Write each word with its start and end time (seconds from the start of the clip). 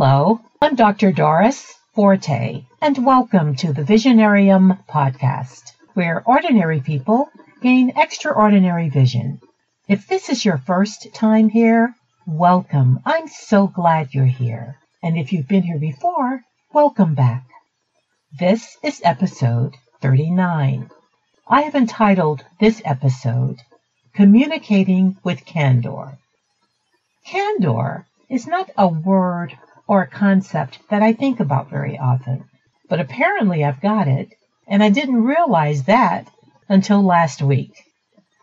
Hello, 0.00 0.40
I'm 0.62 0.76
Dr. 0.76 1.10
Doris 1.10 1.74
Forte, 1.92 2.62
and 2.80 3.04
welcome 3.04 3.56
to 3.56 3.72
the 3.72 3.82
Visionarium 3.82 4.78
podcast, 4.86 5.72
where 5.94 6.22
ordinary 6.24 6.80
people 6.80 7.28
gain 7.62 7.94
extraordinary 7.96 8.90
vision. 8.90 9.40
If 9.88 10.06
this 10.06 10.28
is 10.28 10.44
your 10.44 10.58
first 10.58 11.12
time 11.14 11.48
here, 11.48 11.96
welcome. 12.28 13.00
I'm 13.04 13.26
so 13.26 13.66
glad 13.66 14.14
you're 14.14 14.24
here. 14.24 14.78
And 15.02 15.18
if 15.18 15.32
you've 15.32 15.48
been 15.48 15.64
here 15.64 15.80
before, 15.80 16.42
welcome 16.72 17.16
back. 17.16 17.42
This 18.38 18.76
is 18.84 19.02
episode 19.02 19.74
39. 20.00 20.90
I 21.48 21.62
have 21.62 21.74
entitled 21.74 22.44
this 22.60 22.80
episode 22.84 23.56
Communicating 24.14 25.16
with 25.24 25.44
Candor. 25.44 26.18
Candor 27.26 28.06
is 28.30 28.46
not 28.46 28.70
a 28.76 28.86
word 28.86 29.58
or 29.88 30.02
a 30.02 30.06
concept 30.06 30.78
that 30.90 31.02
I 31.02 31.14
think 31.14 31.40
about 31.40 31.70
very 31.70 31.98
often, 31.98 32.44
but 32.88 33.00
apparently 33.00 33.64
I've 33.64 33.80
got 33.80 34.06
it, 34.06 34.28
and 34.68 34.82
I 34.82 34.90
didn't 34.90 35.24
realize 35.24 35.84
that 35.84 36.28
until 36.68 37.02
last 37.02 37.40
week. 37.42 37.72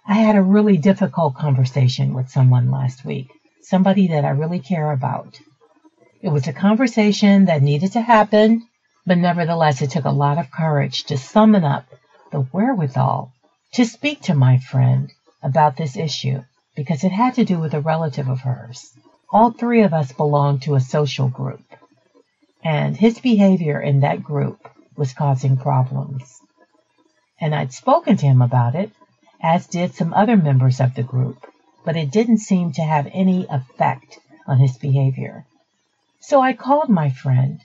I 0.08 0.16
had 0.16 0.36
a 0.36 0.42
really 0.42 0.78
difficult 0.78 1.36
conversation 1.36 2.14
with 2.14 2.30
someone 2.30 2.72
last 2.72 3.06
week, 3.06 3.28
somebody 3.62 4.08
that 4.08 4.26
I 4.26 4.30
really 4.30 4.60
care 4.60 4.92
about. 4.92 5.40
It 6.22 6.30
was 6.30 6.48
a 6.48 6.54
conversation 6.54 7.46
that 7.46 7.62
needed 7.62 7.94
to 7.94 8.02
happen, 8.02 8.68
but 9.06 9.20
nevertheless, 9.20 9.84
it 9.84 9.92
took 9.92 10.06
a 10.06 10.12
lot 10.12 10.40
of 10.40 10.52
courage 10.52 11.04
to 11.06 11.18
summon 11.18 11.64
up 11.64 11.86
the 12.32 12.42
wherewithal 12.42 13.32
to 13.74 13.86
speak 13.86 14.22
to 14.22 14.34
my 14.34 14.58
friend 14.58 15.12
about 15.44 15.78
this 15.78 15.96
issue 15.96 16.44
because 16.76 17.04
it 17.04 17.12
had 17.12 17.36
to 17.36 17.46
do 17.46 17.60
with 17.60 17.76
a 17.76 17.80
relative 17.80 18.28
of 18.28 18.42
hers. 18.42 18.92
All 19.36 19.52
three 19.52 19.82
of 19.82 19.94
us 19.94 20.14
belonged 20.14 20.62
to 20.62 20.76
a 20.76 20.80
social 20.80 21.28
group, 21.28 21.66
and 22.64 22.96
his 22.96 23.20
behavior 23.20 23.82
in 23.82 24.00
that 24.00 24.24
group 24.24 24.66
was 24.96 25.12
causing 25.12 25.58
problems. 25.58 26.40
And 27.42 27.54
I'd 27.54 27.74
spoken 27.74 28.16
to 28.16 28.26
him 28.26 28.42
about 28.42 28.76
it, 28.76 28.92
as 29.42 29.68
did 29.68 29.94
some 29.94 30.14
other 30.14 30.38
members 30.38 30.80
of 30.80 30.96
the 30.96 31.04
group, 31.04 31.46
but 31.84 31.98
it 31.98 32.12
didn't 32.12 32.38
seem 32.38 32.72
to 32.72 32.82
have 32.82 33.10
any 33.12 33.46
effect 33.50 34.20
on 34.48 34.60
his 34.60 34.78
behavior. 34.78 35.46
So 36.22 36.40
I 36.40 36.54
called 36.54 36.88
my 36.88 37.10
friend 37.10 37.60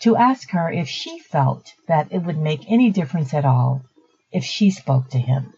to 0.00 0.16
ask 0.16 0.48
her 0.52 0.72
if 0.72 0.88
she 0.88 1.18
felt 1.18 1.74
that 1.88 2.10
it 2.10 2.20
would 2.20 2.38
make 2.38 2.70
any 2.70 2.88
difference 2.88 3.34
at 3.34 3.44
all 3.44 3.82
if 4.32 4.44
she 4.44 4.70
spoke 4.70 5.10
to 5.10 5.18
him, 5.18 5.52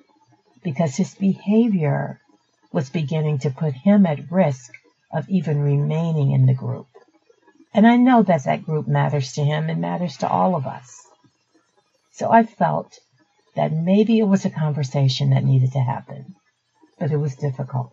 because 0.64 0.96
his 0.96 1.14
behavior 1.14 2.18
was 2.72 2.90
beginning 2.90 3.38
to 3.38 3.50
put 3.50 3.74
him 3.74 4.04
at 4.04 4.32
risk 4.32 4.72
of 5.12 5.28
even 5.28 5.60
remaining 5.60 6.32
in 6.32 6.46
the 6.46 6.54
group. 6.54 6.86
And 7.72 7.86
I 7.86 7.96
know 7.96 8.22
that 8.22 8.44
that 8.44 8.64
group 8.64 8.86
matters 8.86 9.32
to 9.32 9.44
him 9.44 9.68
and 9.68 9.80
matters 9.80 10.16
to 10.18 10.28
all 10.28 10.54
of 10.54 10.66
us. 10.66 11.00
So 12.12 12.30
I 12.30 12.44
felt 12.44 12.98
that 13.56 13.72
maybe 13.72 14.18
it 14.18 14.28
was 14.28 14.44
a 14.44 14.50
conversation 14.50 15.30
that 15.30 15.44
needed 15.44 15.72
to 15.72 15.80
happen, 15.80 16.34
but 16.98 17.10
it 17.10 17.16
was 17.16 17.34
difficult. 17.36 17.92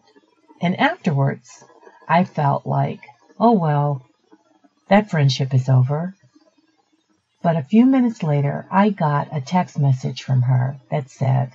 And 0.61 0.79
afterwards, 0.79 1.63
I 2.07 2.23
felt 2.23 2.65
like, 2.65 3.01
oh 3.39 3.53
well, 3.53 4.05
that 4.89 5.09
friendship 5.09 5.53
is 5.53 5.69
over. 5.69 6.13
But 7.41 7.55
a 7.55 7.63
few 7.63 7.87
minutes 7.87 8.21
later, 8.21 8.67
I 8.69 8.89
got 8.89 9.35
a 9.35 9.41
text 9.41 9.79
message 9.79 10.21
from 10.21 10.43
her 10.43 10.77
that 10.91 11.09
said, 11.09 11.53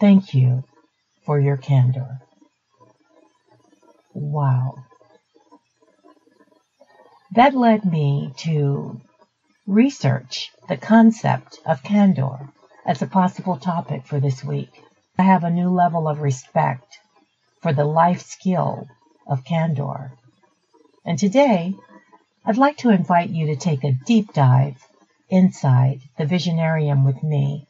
Thank 0.00 0.32
you 0.32 0.64
for 1.26 1.38
your 1.38 1.58
candor. 1.58 2.20
Wow. 4.22 4.84
That 7.32 7.54
led 7.54 7.84
me 7.84 8.32
to 8.38 9.00
research 9.66 10.52
the 10.68 10.76
concept 10.76 11.58
of 11.66 11.82
candor 11.82 12.48
as 12.86 13.02
a 13.02 13.08
possible 13.08 13.56
topic 13.56 14.06
for 14.06 14.20
this 14.20 14.44
week. 14.44 14.70
I 15.18 15.24
have 15.24 15.42
a 15.42 15.50
new 15.50 15.68
level 15.70 16.06
of 16.06 16.20
respect 16.20 17.00
for 17.60 17.72
the 17.72 17.84
life 17.84 18.22
skill 18.22 18.86
of 19.26 19.44
candor. 19.44 20.12
And 21.04 21.18
today, 21.18 21.74
I'd 22.44 22.56
like 22.56 22.76
to 22.78 22.90
invite 22.90 23.30
you 23.30 23.46
to 23.46 23.56
take 23.56 23.82
a 23.82 23.98
deep 24.06 24.32
dive 24.32 24.76
inside 25.30 26.00
the 26.16 26.26
Visionarium 26.26 27.04
with 27.04 27.24
me. 27.24 27.66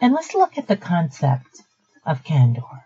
And 0.00 0.12
let's 0.12 0.34
look 0.34 0.58
at 0.58 0.66
the 0.66 0.76
concept 0.76 1.62
of 2.04 2.24
candor. 2.24 2.84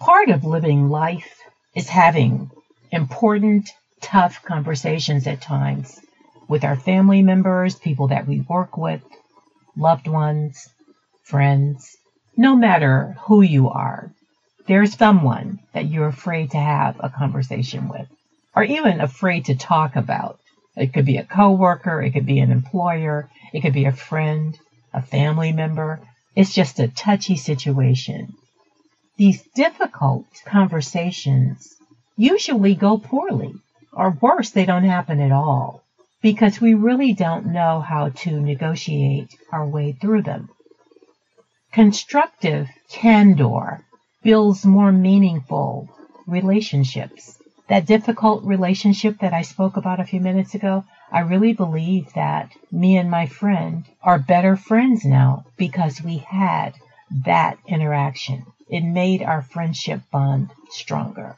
Part 0.00 0.30
of 0.30 0.46
living 0.46 0.88
life 0.88 1.42
is 1.74 1.90
having 1.90 2.50
important, 2.90 3.70
tough 4.00 4.42
conversations 4.42 5.26
at 5.26 5.42
times 5.42 6.00
with 6.48 6.64
our 6.64 6.74
family 6.74 7.20
members, 7.22 7.74
people 7.74 8.08
that 8.08 8.26
we 8.26 8.40
work 8.40 8.78
with, 8.78 9.02
loved 9.76 10.08
ones, 10.08 10.70
friends. 11.22 11.98
No 12.34 12.56
matter 12.56 13.14
who 13.24 13.42
you 13.42 13.68
are, 13.68 14.10
there's 14.66 14.96
someone 14.96 15.58
that 15.74 15.90
you're 15.90 16.08
afraid 16.08 16.52
to 16.52 16.58
have 16.58 16.96
a 17.00 17.10
conversation 17.10 17.86
with, 17.88 18.08
or 18.56 18.64
even 18.64 19.02
afraid 19.02 19.44
to 19.44 19.54
talk 19.54 19.96
about. 19.96 20.38
It 20.76 20.94
could 20.94 21.04
be 21.04 21.18
a 21.18 21.24
coworker, 21.24 22.00
it 22.00 22.12
could 22.12 22.24
be 22.24 22.38
an 22.38 22.50
employer, 22.50 23.28
it 23.52 23.60
could 23.60 23.74
be 23.74 23.84
a 23.84 23.92
friend, 23.92 24.58
a 24.94 25.02
family 25.02 25.52
member. 25.52 26.00
It's 26.34 26.54
just 26.54 26.80
a 26.80 26.88
touchy 26.88 27.36
situation. 27.36 28.32
These 29.20 29.42
difficult 29.54 30.24
conversations 30.46 31.76
usually 32.16 32.74
go 32.74 32.96
poorly, 32.96 33.54
or 33.92 34.16
worse, 34.18 34.48
they 34.48 34.64
don't 34.64 34.84
happen 34.84 35.20
at 35.20 35.30
all 35.30 35.82
because 36.22 36.58
we 36.58 36.72
really 36.72 37.12
don't 37.12 37.52
know 37.52 37.82
how 37.82 38.08
to 38.08 38.40
negotiate 38.40 39.36
our 39.52 39.66
way 39.66 39.92
through 39.92 40.22
them. 40.22 40.48
Constructive 41.70 42.70
candor 42.88 43.84
builds 44.22 44.64
more 44.64 44.90
meaningful 44.90 45.90
relationships. 46.26 47.36
That 47.68 47.84
difficult 47.84 48.42
relationship 48.44 49.18
that 49.18 49.34
I 49.34 49.42
spoke 49.42 49.76
about 49.76 50.00
a 50.00 50.06
few 50.06 50.20
minutes 50.22 50.54
ago, 50.54 50.84
I 51.12 51.20
really 51.20 51.52
believe 51.52 52.10
that 52.14 52.52
me 52.72 52.96
and 52.96 53.10
my 53.10 53.26
friend 53.26 53.84
are 54.02 54.18
better 54.18 54.56
friends 54.56 55.04
now 55.04 55.44
because 55.58 56.00
we 56.02 56.16
had 56.16 56.72
that 57.26 57.58
interaction. 57.66 58.46
It 58.70 58.84
made 58.84 59.20
our 59.22 59.42
friendship 59.42 60.00
bond 60.12 60.50
stronger. 60.70 61.34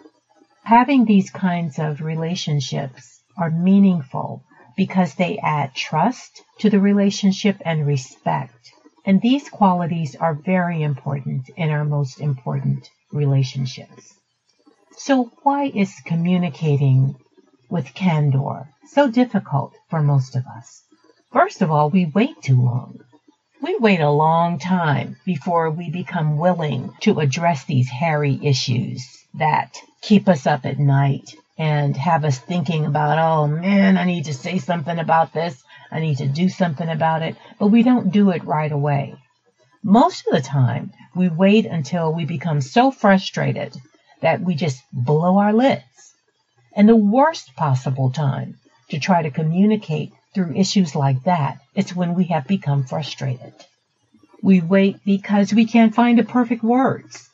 Having 0.64 1.06
these 1.06 1.30
kinds 1.30 1.78
of 1.78 2.02
relationships 2.02 3.22
are 3.38 3.50
meaningful 3.50 4.42
because 4.76 5.14
they 5.14 5.38
add 5.38 5.74
trust 5.74 6.42
to 6.58 6.68
the 6.68 6.78
relationship 6.78 7.56
and 7.64 7.86
respect. 7.86 8.72
And 9.06 9.20
these 9.20 9.48
qualities 9.48 10.14
are 10.14 10.34
very 10.34 10.82
important 10.82 11.48
in 11.56 11.70
our 11.70 11.84
most 11.84 12.20
important 12.20 12.90
relationships. 13.10 14.14
So 14.98 15.32
why 15.42 15.72
is 15.74 16.02
communicating 16.04 17.16
with 17.70 17.94
candor 17.94 18.68
so 18.88 19.10
difficult 19.10 19.74
for 19.88 20.02
most 20.02 20.36
of 20.36 20.44
us? 20.46 20.82
First 21.32 21.62
of 21.62 21.70
all, 21.70 21.88
we 21.88 22.04
wait 22.04 22.42
too 22.42 22.60
long. 22.60 23.00
We 23.62 23.76
wait 23.78 24.00
a 24.00 24.10
long 24.10 24.58
time 24.58 25.18
before 25.24 25.70
we 25.70 25.88
become 25.88 26.36
willing 26.36 26.92
to 27.02 27.20
address 27.20 27.62
these 27.62 27.88
hairy 27.88 28.40
issues 28.42 29.24
that 29.34 29.76
keep 30.00 30.28
us 30.28 30.48
up 30.48 30.66
at 30.66 30.80
night 30.80 31.36
and 31.56 31.96
have 31.96 32.24
us 32.24 32.40
thinking 32.40 32.86
about, 32.86 33.18
oh 33.18 33.46
man, 33.46 33.98
I 33.98 34.04
need 34.04 34.24
to 34.24 34.34
say 34.34 34.58
something 34.58 34.98
about 34.98 35.32
this. 35.32 35.62
I 35.92 36.00
need 36.00 36.18
to 36.18 36.26
do 36.26 36.48
something 36.48 36.88
about 36.88 37.22
it. 37.22 37.36
But 37.60 37.68
we 37.68 37.84
don't 37.84 38.10
do 38.10 38.30
it 38.30 38.42
right 38.42 38.72
away. 38.72 39.14
Most 39.84 40.26
of 40.26 40.34
the 40.34 40.42
time, 40.42 40.92
we 41.14 41.28
wait 41.28 41.64
until 41.64 42.12
we 42.12 42.24
become 42.24 42.62
so 42.62 42.90
frustrated 42.90 43.76
that 44.22 44.40
we 44.40 44.56
just 44.56 44.82
blow 44.92 45.38
our 45.38 45.52
lids. 45.52 46.14
And 46.74 46.88
the 46.88 46.96
worst 46.96 47.54
possible 47.54 48.10
time 48.10 48.58
to 48.88 48.98
try 48.98 49.22
to 49.22 49.30
communicate 49.30 50.12
through 50.34 50.56
issues 50.56 50.94
like 50.94 51.24
that, 51.24 51.58
it's 51.74 51.94
when 51.94 52.14
we 52.14 52.24
have 52.24 52.46
become 52.46 52.84
frustrated. 52.84 53.52
We 54.42 54.60
wait 54.60 55.04
because 55.04 55.52
we 55.52 55.66
can't 55.66 55.94
find 55.94 56.18
the 56.18 56.24
perfect 56.24 56.62
words. 56.62 57.28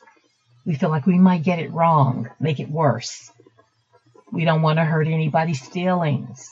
We 0.65 0.75
feel 0.75 0.89
like 0.89 1.07
we 1.07 1.17
might 1.17 1.43
get 1.43 1.59
it 1.59 1.71
wrong, 1.71 2.29
make 2.39 2.59
it 2.59 2.69
worse. 2.69 3.31
We 4.31 4.45
don't 4.45 4.61
want 4.61 4.77
to 4.77 4.85
hurt 4.85 5.07
anybody's 5.07 5.65
feelings. 5.65 6.47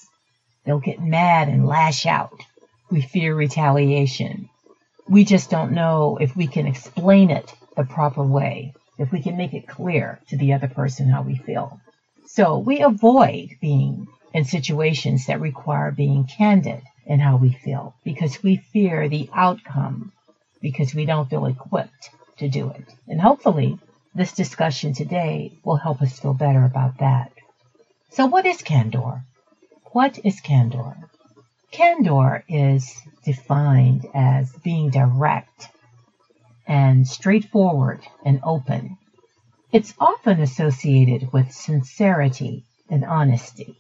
They'll 0.66 0.80
get 0.80 1.02
mad 1.02 1.48
and 1.48 1.68
lash 1.68 2.06
out. 2.06 2.34
We 2.90 3.02
fear 3.02 3.36
retaliation. 3.36 4.50
We 5.08 5.24
just 5.24 5.50
don't 5.50 5.74
know 5.74 6.18
if 6.20 6.36
we 6.36 6.48
can 6.48 6.66
explain 6.66 7.30
it 7.30 7.54
the 7.76 7.84
proper 7.84 8.24
way, 8.24 8.74
if 8.98 9.12
we 9.12 9.22
can 9.22 9.38
make 9.38 9.54
it 9.54 9.68
clear 9.68 10.20
to 10.30 10.38
the 10.38 10.54
other 10.54 10.68
person 10.68 11.08
how 11.10 11.22
we 11.22 11.36
feel. 11.36 11.80
So 12.26 12.58
we 12.58 12.82
avoid 12.82 13.52
being 13.62 14.08
in 14.38 14.46
situations 14.46 15.26
that 15.26 15.42
require 15.42 15.90
being 15.90 16.24
candid 16.24 16.84
in 17.08 17.20
how 17.20 17.38
we 17.38 17.52
feel 17.52 17.96
because 18.04 18.44
we 18.44 18.56
fear 18.72 19.10
the 19.10 19.28
outcome 19.34 20.12
because 20.62 20.94
we 20.94 21.08
don't 21.08 21.28
feel 21.28 21.48
equipped 21.48 22.12
to 22.38 22.48
do 22.48 22.70
it. 22.70 22.86
And 23.08 23.20
hopefully 23.20 23.80
this 24.14 24.34
discussion 24.34 24.94
today 24.94 25.58
will 25.64 25.78
help 25.78 26.04
us 26.04 26.20
feel 26.20 26.36
better 26.36 26.64
about 26.64 27.00
that. 27.00 27.32
So, 28.12 28.28
what 28.28 28.46
is 28.46 28.62
candor? 28.62 29.24
What 29.92 30.20
is 30.24 30.40
candor? 30.40 30.96
Candor 31.72 32.44
is 32.48 32.96
defined 33.26 34.06
as 34.14 34.54
being 34.64 34.92
direct 34.92 35.68
and 36.68 37.08
straightforward 37.08 38.02
and 38.24 38.40
open. 38.44 38.98
It's 39.72 39.96
often 40.00 40.40
associated 40.42 41.34
with 41.34 41.52
sincerity 41.52 42.66
and 42.88 43.04
honesty. 43.04 43.80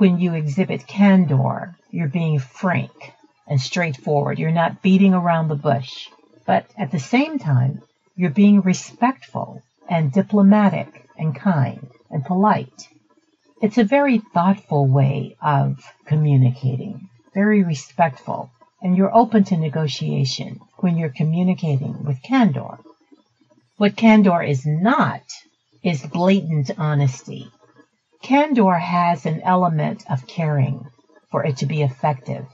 When 0.00 0.18
you 0.18 0.32
exhibit 0.32 0.86
candor, 0.86 1.76
you're 1.90 2.08
being 2.08 2.38
frank 2.38 3.12
and 3.46 3.60
straightforward. 3.60 4.38
You're 4.38 4.50
not 4.50 4.80
beating 4.80 5.12
around 5.12 5.48
the 5.48 5.56
bush. 5.56 6.08
But 6.46 6.64
at 6.78 6.90
the 6.90 6.98
same 6.98 7.38
time, 7.38 7.82
you're 8.16 8.30
being 8.30 8.62
respectful 8.62 9.60
and 9.90 10.10
diplomatic 10.10 11.06
and 11.18 11.34
kind 11.34 11.86
and 12.08 12.24
polite. 12.24 12.88
It's 13.60 13.76
a 13.76 13.84
very 13.84 14.22
thoughtful 14.32 14.86
way 14.86 15.36
of 15.42 15.84
communicating, 16.06 17.10
very 17.34 17.62
respectful, 17.62 18.50
and 18.80 18.96
you're 18.96 19.14
open 19.14 19.44
to 19.44 19.58
negotiation 19.58 20.60
when 20.78 20.96
you're 20.96 21.10
communicating 21.10 22.04
with 22.04 22.22
candor. 22.22 22.78
What 23.76 23.96
candor 23.96 24.42
is 24.42 24.64
not 24.64 25.24
is 25.82 26.06
blatant 26.06 26.70
honesty. 26.78 27.50
Candor 28.22 28.74
has 28.78 29.24
an 29.24 29.40
element 29.42 30.04
of 30.10 30.26
caring 30.26 30.86
for 31.30 31.44
it 31.44 31.56
to 31.58 31.66
be 31.66 31.82
effective. 31.82 32.46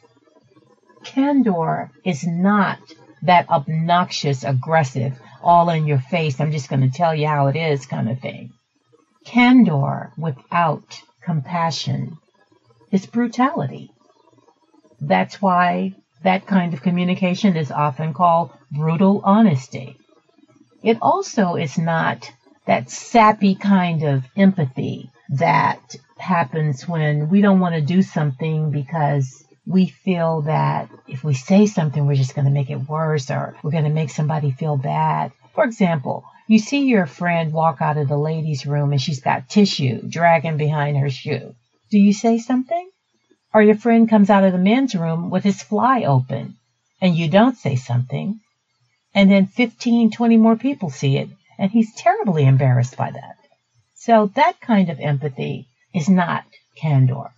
Candor 1.05 1.91
is 2.05 2.25
not 2.27 2.79
that 3.23 3.49
obnoxious, 3.49 4.45
aggressive, 4.45 5.19
all 5.43 5.69
in 5.71 5.87
your 5.87 5.99
face, 5.99 6.41
I'm 6.41 6.53
just 6.53 6.69
going 6.69 6.83
to 6.83 6.97
tell 6.97 7.15
you 7.15 7.27
how 7.27 7.49
it 7.49 7.57
is 7.57 7.87
kind 7.87 8.09
of 8.09 8.21
thing. 8.21 8.53
Candor 9.25 10.13
without 10.17 11.01
compassion 11.25 12.17
is 12.93 13.07
brutality. 13.07 13.91
That's 15.01 15.43
why 15.43 15.95
that 16.23 16.47
kind 16.47 16.75
of 16.75 16.83
communication 16.83 17.57
is 17.57 17.71
often 17.71 18.15
called 18.15 18.53
brutal 18.71 19.21
honesty. 19.25 19.97
It 20.83 20.99
also 21.03 21.57
is 21.57 21.77
not 21.77 22.31
that 22.67 22.91
sappy 22.91 23.57
kind 23.57 24.05
of 24.05 24.25
empathy 24.37 25.11
that 25.31 25.97
happens 26.19 26.89
when 26.89 27.29
we 27.29 27.41
don't 27.41 27.61
want 27.61 27.75
to 27.75 27.81
do 27.81 28.03
something 28.03 28.71
because 28.71 29.45
we 29.67 29.89
feel 29.89 30.43
that 30.43 30.89
if 31.09 31.25
we 31.25 31.35
say 31.35 31.67
something, 31.67 32.07
we're 32.07 32.15
just 32.15 32.35
going 32.35 32.45
to 32.45 32.51
make 32.51 32.71
it 32.71 32.89
worse 32.89 33.31
or 33.31 33.57
we're 33.63 33.71
going 33.71 33.85
to 33.85 33.91
make 33.91 34.11
somebody 34.11 34.51
feel 34.51 34.77
bad. 34.77 35.33
For 35.55 35.65
example, 35.65 36.25
you 36.47 36.59
see 36.59 36.87
your 36.87 37.07
friend 37.07 37.53
walk 37.53 37.81
out 37.81 37.97
of 37.97 38.09
the 38.09 38.17
ladies' 38.17 38.67
room 38.67 38.93
and 38.93 39.01
she's 39.01 39.21
got 39.21 39.49
tissue 39.49 40.01
dragging 40.09 40.57
behind 40.57 40.97
her 40.99 41.11
shoe. 41.11 41.55
Do 41.91 41.99
you 41.99 42.13
say 42.13 42.39
something? 42.39 42.91
Or 43.53 43.63
your 43.63 43.75
friend 43.75 44.09
comes 44.09 44.31
out 44.31 44.45
of 44.45 44.53
the 44.53 44.59
men's 44.59 44.95
room 44.95 45.31
with 45.31 45.43
his 45.43 45.63
fly 45.63 46.05
open 46.05 46.57
and 47.01 47.17
you 47.17 47.29
don't 47.29 47.57
say 47.57 47.77
something 47.77 48.41
and 49.17 49.31
then 49.31 49.47
15, 49.47 50.11
20 50.11 50.37
more 50.37 50.57
people 50.57 50.91
see 50.91 51.17
it, 51.17 51.31
and 51.59 51.71
he's 51.71 51.95
terribly 51.95 52.45
embarrassed 52.45 52.99
by 52.99 53.11
that. 53.11 53.36
So 54.07 54.31
that 54.37 54.61
kind 54.61 54.89
of 54.89 55.01
empathy 55.01 55.67
is 55.93 56.09
not 56.09 56.45
candor. 56.77 57.33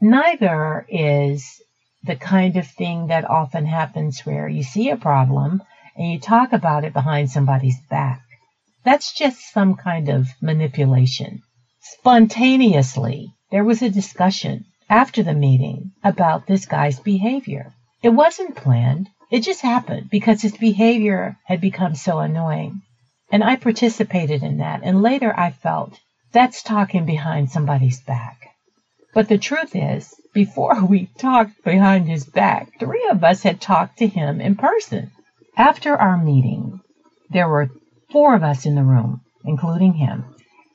Neither 0.00 0.86
is 0.88 1.60
the 2.02 2.16
kind 2.16 2.56
of 2.56 2.66
thing 2.66 3.08
that 3.08 3.28
often 3.28 3.66
happens 3.66 4.24
where 4.24 4.48
you 4.48 4.62
see 4.62 4.88
a 4.88 4.96
problem 4.96 5.62
and 5.94 6.10
you 6.10 6.18
talk 6.18 6.54
about 6.54 6.84
it 6.84 6.94
behind 6.94 7.28
somebody's 7.28 7.78
back. 7.90 8.22
That's 8.84 9.12
just 9.12 9.52
some 9.52 9.74
kind 9.74 10.08
of 10.08 10.28
manipulation. 10.40 11.42
Spontaneously, 11.82 13.34
there 13.50 13.64
was 13.64 13.82
a 13.82 13.90
discussion 13.90 14.64
after 14.88 15.22
the 15.22 15.34
meeting 15.34 15.92
about 16.02 16.46
this 16.46 16.64
guy's 16.64 17.00
behavior. 17.00 17.74
It 18.02 18.14
wasn't 18.14 18.56
planned. 18.56 19.10
It 19.30 19.40
just 19.40 19.60
happened 19.60 20.08
because 20.08 20.40
his 20.40 20.56
behavior 20.56 21.36
had 21.44 21.60
become 21.60 21.94
so 21.96 22.20
annoying. 22.20 22.80
And 23.30 23.44
I 23.44 23.56
participated 23.56 24.42
in 24.42 24.58
that. 24.58 24.80
And 24.82 25.02
later 25.02 25.34
I 25.36 25.50
felt 25.50 26.00
that's 26.32 26.62
talking 26.62 27.04
behind 27.04 27.50
somebody's 27.50 28.00
back. 28.00 28.50
But 29.14 29.28
the 29.28 29.38
truth 29.38 29.74
is, 29.74 30.14
before 30.32 30.84
we 30.84 31.10
talked 31.18 31.62
behind 31.64 32.08
his 32.08 32.24
back, 32.24 32.78
three 32.78 33.06
of 33.10 33.24
us 33.24 33.42
had 33.42 33.60
talked 33.60 33.98
to 33.98 34.06
him 34.06 34.40
in 34.40 34.56
person. 34.56 35.10
After 35.56 35.96
our 35.96 36.16
meeting, 36.16 36.80
there 37.30 37.48
were 37.48 37.70
four 38.10 38.34
of 38.34 38.42
us 38.42 38.64
in 38.64 38.74
the 38.74 38.82
room, 38.82 39.20
including 39.44 39.94
him. 39.94 40.24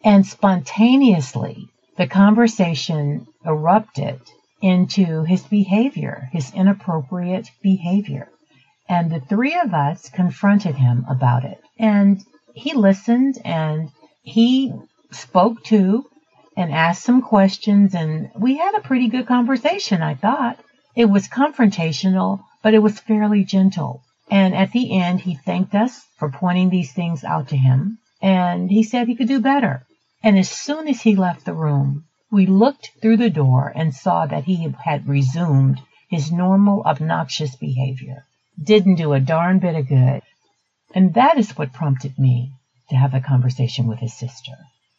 And 0.04 0.26
spontaneously, 0.26 1.70
the 1.98 2.08
conversation 2.08 3.28
erupted 3.46 4.20
into 4.62 5.24
his 5.24 5.44
behavior, 5.44 6.30
his 6.32 6.54
inappropriate 6.54 7.50
behavior. 7.62 8.30
And 8.90 9.12
the 9.12 9.20
three 9.20 9.58
of 9.60 9.74
us 9.74 10.10
confronted 10.10 10.76
him 10.76 11.06
about 11.10 11.46
it. 11.46 11.60
And 11.80 12.24
he 12.54 12.74
listened 12.74 13.38
and 13.44 13.90
he 14.22 14.74
spoke 15.12 15.64
to 15.66 16.06
and 16.56 16.72
asked 16.72 17.04
some 17.04 17.22
questions. 17.22 17.96
And 17.96 18.32
we 18.36 18.58
had 18.58 18.76
a 18.76 18.82
pretty 18.82 19.08
good 19.08 19.28
conversation, 19.28 20.02
I 20.02 20.16
thought. 20.16 20.60
It 20.96 21.06
was 21.06 21.28
confrontational, 21.28 22.44
but 22.62 22.74
it 22.74 22.80
was 22.80 23.00
fairly 23.00 23.44
gentle. 23.44 24.04
And 24.30 24.56
at 24.56 24.72
the 24.72 24.98
end, 25.00 25.22
he 25.22 25.36
thanked 25.36 25.76
us 25.76 26.06
for 26.18 26.30
pointing 26.30 26.70
these 26.70 26.94
things 26.94 27.24
out 27.24 27.50
to 27.50 27.58
him. 27.58 27.98
And 28.22 28.70
he 28.70 28.84
said 28.84 29.08
he 29.08 29.16
could 29.16 29.28
do 29.28 29.42
better. 29.42 29.86
And 30.24 30.38
as 30.38 30.50
soon 30.50 30.88
as 30.88 31.02
he 31.02 31.16
left 31.16 31.46
the 31.46 31.54
room, 31.54 32.06
we 32.32 32.46
looked 32.46 32.92
through 33.02 33.18
the 33.18 33.30
door 33.30 33.72
and 33.76 33.94
saw 33.94 34.26
that 34.26 34.46
he 34.46 34.74
had 34.84 35.08
resumed 35.08 35.82
his 36.10 36.32
normal 36.32 36.84
obnoxious 36.84 37.56
behavior 37.56 38.26
didn't 38.62 38.96
do 38.96 39.14
a 39.14 39.20
darn 39.20 39.60
bit 39.60 39.76
of 39.76 39.88
good. 39.88 40.22
And 40.96 41.14
that 41.16 41.38
is 41.38 41.58
what 41.58 41.74
prompted 41.74 42.20
me 42.20 42.52
to 42.90 42.96
have 42.96 43.14
a 43.14 43.20
conversation 43.20 43.88
with 43.88 44.00
his 44.00 44.14
sister. 44.14 44.52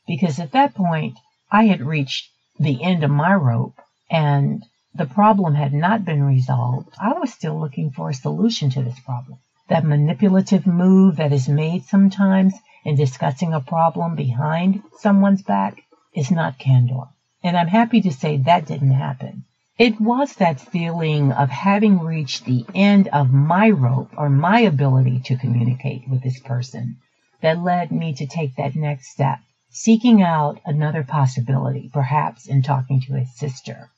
Because 0.06 0.40
at 0.40 0.52
that 0.52 0.74
point, 0.74 1.18
I 1.50 1.66
had 1.66 1.80
reached 1.80 2.30
the 2.58 2.82
end 2.82 3.04
of 3.04 3.10
my 3.10 3.34
rope 3.34 3.80
and 4.10 4.64
the 4.94 5.06
problem 5.06 5.54
had 5.54 5.72
not 5.72 6.04
been 6.04 6.22
resolved. 6.22 6.88
I 7.00 7.12
was 7.12 7.32
still 7.32 7.58
looking 7.58 7.90
for 7.90 8.08
a 8.08 8.14
solution 8.14 8.70
to 8.70 8.82
this 8.82 8.98
problem. 9.00 9.38
That 9.68 9.84
manipulative 9.84 10.66
move 10.66 11.16
that 11.16 11.32
is 11.32 11.48
made 11.48 11.84
sometimes 11.84 12.54
in 12.84 12.96
discussing 12.96 13.52
a 13.52 13.60
problem 13.60 14.14
behind 14.14 14.82
someone's 14.98 15.42
back 15.42 15.82
is 16.12 16.30
not 16.30 16.58
candor. 16.58 17.04
And 17.42 17.56
I'm 17.56 17.68
happy 17.68 18.00
to 18.02 18.12
say 18.12 18.36
that 18.36 18.66
didn't 18.66 18.92
happen. 18.92 19.44
It 19.78 20.00
was 20.00 20.36
that 20.36 20.60
feeling 20.60 21.32
of 21.32 21.50
having 21.50 21.98
reached 21.98 22.44
the 22.44 22.64
end 22.76 23.08
of 23.08 23.32
my 23.32 23.70
rope 23.70 24.12
or 24.16 24.28
my 24.28 24.60
ability 24.60 25.18
to 25.24 25.36
communicate 25.36 26.08
with 26.08 26.22
this 26.22 26.38
person 26.38 26.96
that 27.40 27.58
led 27.58 27.90
me 27.90 28.12
to 28.14 28.24
take 28.26 28.54
that 28.54 28.76
next 28.76 29.08
step, 29.08 29.40
seeking 29.70 30.22
out 30.22 30.60
another 30.64 31.02
possibility, 31.02 31.90
perhaps 31.92 32.46
in 32.46 32.62
talking 32.62 33.00
to 33.00 33.14
his 33.14 33.36
sister. 33.36 33.90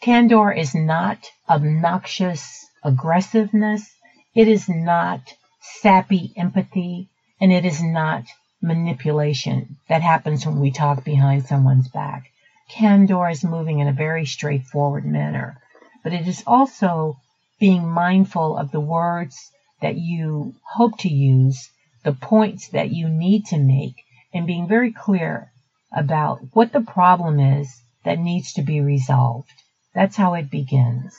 Candor 0.00 0.52
is 0.52 0.72
not 0.72 1.18
obnoxious 1.48 2.64
aggressiveness. 2.84 3.90
It 4.36 4.46
is 4.46 4.68
not 4.68 5.34
sappy 5.60 6.32
empathy 6.36 7.08
and 7.40 7.50
it 7.50 7.64
is 7.64 7.82
not 7.82 8.22
manipulation 8.62 9.78
that 9.88 10.00
happens 10.00 10.46
when 10.46 10.60
we 10.60 10.70
talk 10.70 11.04
behind 11.04 11.44
someone's 11.44 11.88
back. 11.88 12.30
Candor 12.68 13.28
is 13.28 13.42
moving 13.42 13.78
in 13.78 13.88
a 13.88 13.92
very 13.92 14.26
straightforward 14.26 15.04
manner, 15.04 15.58
but 16.04 16.12
it 16.12 16.28
is 16.28 16.42
also 16.46 17.16
being 17.58 17.88
mindful 17.88 18.56
of 18.56 18.70
the 18.70 18.80
words 18.80 19.50
that 19.80 19.96
you 19.96 20.54
hope 20.74 20.98
to 20.98 21.08
use, 21.08 21.70
the 22.04 22.12
points 22.12 22.68
that 22.68 22.90
you 22.90 23.08
need 23.08 23.46
to 23.46 23.58
make, 23.58 23.94
and 24.34 24.46
being 24.46 24.68
very 24.68 24.92
clear 24.92 25.50
about 25.92 26.40
what 26.52 26.72
the 26.72 26.80
problem 26.80 27.40
is 27.40 27.82
that 28.04 28.18
needs 28.18 28.52
to 28.52 28.62
be 28.62 28.80
resolved. 28.80 29.50
That's 29.94 30.16
how 30.16 30.34
it 30.34 30.50
begins. 30.50 31.14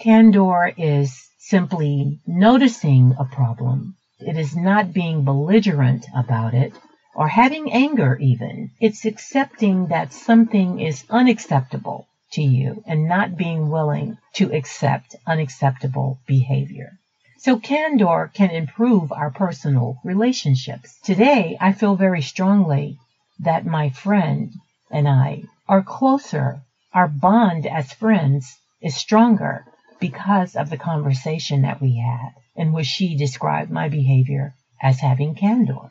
Candor 0.00 0.72
is 0.76 1.28
simply 1.38 2.20
noticing 2.26 3.14
a 3.18 3.24
problem. 3.24 3.96
It 4.18 4.38
is 4.38 4.56
not 4.56 4.94
being 4.94 5.24
belligerent 5.24 6.06
about 6.14 6.54
it 6.54 6.72
or 7.14 7.28
having 7.28 7.72
anger 7.72 8.16
even. 8.20 8.70
It's 8.80 9.04
accepting 9.04 9.86
that 9.88 10.12
something 10.12 10.80
is 10.80 11.04
unacceptable 11.08 12.06
to 12.32 12.42
you 12.42 12.82
and 12.86 13.08
not 13.08 13.36
being 13.36 13.70
willing 13.70 14.18
to 14.34 14.52
accept 14.52 15.14
unacceptable 15.26 16.18
behavior. 16.26 16.98
So 17.38 17.58
candor 17.58 18.30
can 18.34 18.50
improve 18.50 19.12
our 19.12 19.30
personal 19.30 19.98
relationships. 20.02 20.98
Today, 21.04 21.56
I 21.60 21.72
feel 21.72 21.94
very 21.94 22.22
strongly 22.22 22.98
that 23.40 23.66
my 23.66 23.90
friend 23.90 24.52
and 24.90 25.06
I 25.06 25.44
are 25.68 25.82
closer. 25.82 26.62
Our 26.92 27.08
bond 27.08 27.66
as 27.66 27.92
friends 27.92 28.58
is 28.80 28.96
stronger 28.96 29.64
because 30.00 30.56
of 30.56 30.70
the 30.70 30.76
conversation 30.76 31.62
that 31.62 31.80
we 31.80 31.96
had 31.96 32.30
in 32.56 32.72
which 32.72 32.86
she 32.86 33.16
described 33.16 33.70
my 33.70 33.88
behavior 33.88 34.54
as 34.82 35.00
having 35.00 35.34
candor. 35.34 35.90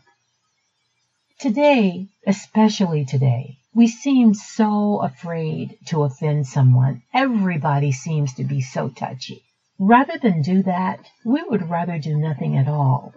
Today, 1.40 2.08
especially 2.26 3.06
today, 3.06 3.58
we 3.74 3.88
seem 3.88 4.34
so 4.34 5.02
afraid 5.02 5.78
to 5.88 6.04
offend 6.04 6.48
someone. 6.48 7.02
Everybody 7.14 7.92
seems 7.92 8.36
to 8.36 8.44
be 8.44 8.62
so 8.62 8.88
touchy. 8.90 9.44
Rather 9.80 10.18
than 10.18 10.42
do 10.42 10.64
that, 10.64 11.00
we 11.26 11.44
would 11.44 11.70
rather 11.70 11.98
do 11.98 12.16
nothing 12.16 12.56
at 12.56 12.68
all. 12.68 13.14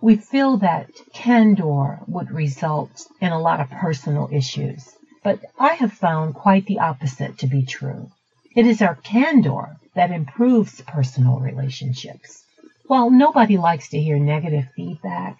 We 0.00 0.16
feel 0.16 0.58
that 0.58 0.90
candor 1.12 2.00
would 2.06 2.30
result 2.30 3.06
in 3.20 3.32
a 3.32 3.40
lot 3.40 3.60
of 3.60 3.70
personal 3.70 4.28
issues, 4.30 4.94
but 5.24 5.40
I 5.58 5.74
have 5.74 5.92
found 5.92 6.34
quite 6.34 6.66
the 6.66 6.78
opposite 6.78 7.38
to 7.38 7.46
be 7.48 7.64
true. 7.64 8.10
It 8.54 8.66
is 8.66 8.82
our 8.82 8.94
candor 8.94 9.76
that 9.94 10.12
improves 10.12 10.80
personal 10.82 11.40
relationships. 11.40 12.44
While 12.86 13.10
nobody 13.10 13.56
likes 13.56 13.88
to 13.88 14.00
hear 14.00 14.18
negative 14.18 14.68
feedback, 14.76 15.38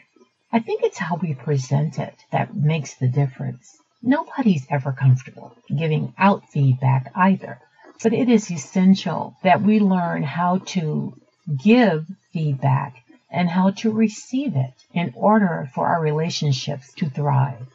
I 0.50 0.61
think 0.61 0.83
it's 0.83 0.99
how 0.99 1.17
we 1.17 1.35
present 1.35 1.99
it 1.99 2.14
that 2.31 2.55
makes 2.55 2.95
the 2.95 3.09
difference. 3.09 3.76
Nobody's 4.02 4.67
ever 4.71 4.93
comfortable 4.93 5.55
giving 5.69 6.14
out 6.17 6.49
feedback 6.49 7.12
either, 7.14 7.59
but 8.02 8.14
it 8.14 8.31
is 8.31 8.50
essential 8.50 9.37
that 9.43 9.61
we 9.61 9.78
learn 9.78 10.23
how 10.23 10.59
to 10.59 11.14
give 11.62 12.07
feedback 12.33 13.02
and 13.31 13.50
how 13.50 13.71
to 13.71 13.90
receive 13.93 14.57
it 14.57 14.75
in 14.95 15.12
order 15.14 15.69
for 15.75 15.87
our 15.87 16.00
relationships 16.00 16.95
to 16.95 17.11
thrive. 17.11 17.67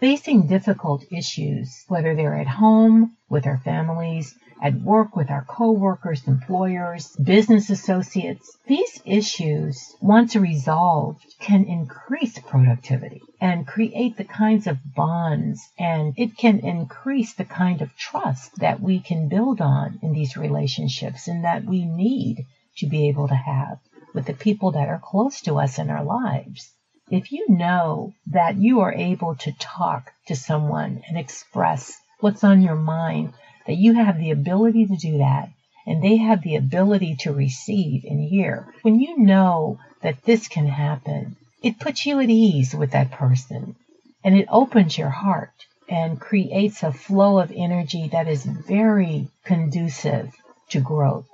Facing 0.00 0.48
difficult 0.48 1.04
issues, 1.12 1.84
whether 1.86 2.14
they're 2.14 2.40
at 2.40 2.48
home, 2.48 3.16
with 3.28 3.46
our 3.46 3.58
families, 3.58 4.34
at 4.62 4.74
work 4.80 5.14
with 5.14 5.30
our 5.30 5.44
coworkers, 5.44 6.26
employers, 6.26 7.14
business 7.16 7.68
associates. 7.70 8.56
These 8.66 9.02
issues, 9.04 9.94
once 10.00 10.34
resolved, 10.34 11.24
can 11.40 11.64
increase 11.64 12.38
productivity 12.38 13.22
and 13.40 13.66
create 13.66 14.16
the 14.16 14.24
kinds 14.24 14.66
of 14.66 14.78
bonds 14.94 15.60
and 15.78 16.14
it 16.16 16.36
can 16.36 16.60
increase 16.60 17.34
the 17.34 17.44
kind 17.44 17.82
of 17.82 17.96
trust 17.96 18.56
that 18.56 18.80
we 18.80 19.00
can 19.00 19.28
build 19.28 19.60
on 19.60 19.98
in 20.02 20.12
these 20.12 20.36
relationships 20.36 21.28
and 21.28 21.44
that 21.44 21.64
we 21.64 21.84
need 21.84 22.46
to 22.78 22.86
be 22.86 23.08
able 23.08 23.28
to 23.28 23.34
have 23.34 23.78
with 24.14 24.26
the 24.26 24.32
people 24.32 24.72
that 24.72 24.88
are 24.88 25.00
close 25.02 25.42
to 25.42 25.58
us 25.58 25.78
in 25.78 25.90
our 25.90 26.04
lives. 26.04 26.72
If 27.10 27.30
you 27.30 27.46
know 27.50 28.14
that 28.28 28.56
you 28.56 28.80
are 28.80 28.92
able 28.92 29.36
to 29.36 29.52
talk 29.52 30.12
to 30.26 30.34
someone 30.34 31.02
and 31.06 31.16
express 31.16 31.96
what's 32.20 32.42
on 32.42 32.62
your 32.62 32.74
mind 32.74 33.32
that 33.66 33.76
you 33.76 33.94
have 33.94 34.18
the 34.18 34.30
ability 34.30 34.86
to 34.86 34.96
do 34.96 35.18
that 35.18 35.50
and 35.86 36.02
they 36.02 36.16
have 36.16 36.42
the 36.42 36.56
ability 36.56 37.16
to 37.20 37.32
receive 37.32 38.04
and 38.04 38.20
hear. 38.20 38.66
When 38.82 39.00
you 39.00 39.18
know 39.18 39.78
that 40.02 40.24
this 40.24 40.48
can 40.48 40.66
happen, 40.66 41.36
it 41.62 41.78
puts 41.78 42.04
you 42.04 42.20
at 42.20 42.28
ease 42.28 42.74
with 42.74 42.90
that 42.92 43.12
person 43.12 43.76
and 44.24 44.36
it 44.36 44.48
opens 44.50 44.98
your 44.98 45.10
heart 45.10 45.52
and 45.88 46.20
creates 46.20 46.82
a 46.82 46.92
flow 46.92 47.38
of 47.38 47.52
energy 47.54 48.08
that 48.08 48.26
is 48.26 48.44
very 48.44 49.28
conducive 49.44 50.34
to 50.70 50.80
growth. 50.80 51.28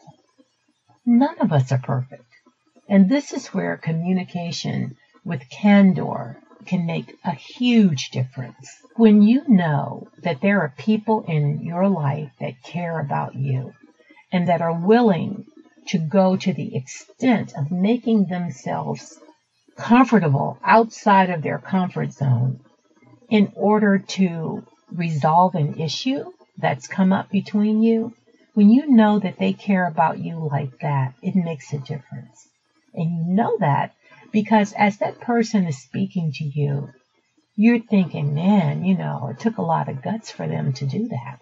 None 1.07 1.39
of 1.41 1.53
us 1.53 1.73
are 1.73 1.79
perfect. 1.79 2.25
And 2.89 3.09
this 3.09 3.33
is 3.33 3.49
where 3.49 3.77
communication 3.77 4.97
with 5.25 5.49
candor 5.49 6.37
can 6.67 6.87
make 6.87 7.17
a 7.25 7.33
huge 7.33 8.11
difference. 8.11 8.69
When 8.97 9.23
you 9.23 9.43
know 9.49 10.09
that 10.23 10.41
there 10.41 10.61
are 10.61 10.75
people 10.77 11.25
in 11.27 11.63
your 11.63 11.89
life 11.89 12.31
that 12.41 12.63
care 12.63 13.01
about 13.01 13.35
you 13.35 13.73
and 14.31 14.49
that 14.49 14.63
are 14.63 14.73
willing 14.73 15.47
to 15.89 15.99
go 15.99 16.37
to 16.37 16.53
the 16.53 16.77
extent 16.77 17.53
of 17.57 17.71
making 17.71 18.27
themselves 18.27 19.19
comfortable 19.77 20.59
outside 20.63 21.31
of 21.31 21.43
their 21.43 21.59
comfort 21.59 22.13
zone 22.13 22.61
in 23.29 23.53
order 23.57 23.99
to 23.99 24.63
resolve 24.93 25.55
an 25.55 25.81
issue 25.81 26.25
that's 26.59 26.87
come 26.87 27.13
up 27.13 27.31
between 27.31 27.83
you, 27.83 28.15
when 28.55 28.69
you 28.69 28.87
know 28.89 29.19
that 29.19 29.39
they 29.39 29.53
care 29.53 29.87
about 29.87 30.19
you 30.19 30.37
like 30.51 30.81
that, 30.81 31.15
it 31.23 31.35
makes 31.35 31.73
a 31.73 31.79
difference. 31.79 32.47
And 32.95 33.11
you 33.11 33.35
know 33.35 33.57
that 33.61 33.95
because 34.33 34.73
as 34.73 34.99
that 34.99 35.21
person 35.21 35.67
is 35.67 35.79
speaking 35.79 36.33
to 36.33 36.45
you, 36.45 36.89
you're 37.55 37.81
thinking, 37.81 38.35
man, 38.35 38.85
you 38.85 38.97
know, 38.97 39.29
it 39.31 39.39
took 39.39 39.59
a 39.59 39.63
lot 39.63 39.89
of 39.89 40.03
guts 40.03 40.31
for 40.31 40.49
them 40.49 40.73
to 40.73 40.87
do 40.87 41.09
that. 41.09 41.39